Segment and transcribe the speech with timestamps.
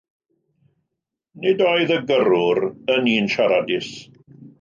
[1.43, 2.61] Nid oedd y gyrrwr
[2.95, 3.91] yn un siaradus.